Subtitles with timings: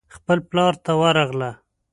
[0.15, 1.51] خپل پلار ته ورغله.